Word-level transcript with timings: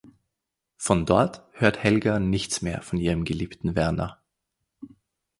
Von 0.77 1.05
dort 1.05 1.43
hört 1.51 1.77
Helga 1.83 2.17
nichts 2.19 2.63
mehr 2.63 2.81
von 2.81 2.97
ihrem 2.97 3.23
geliebten 3.23 3.75
Werner. 3.75 4.19